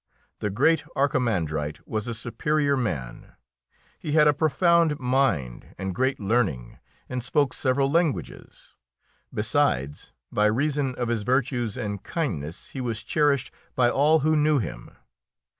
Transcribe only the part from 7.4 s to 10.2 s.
several languages; besides,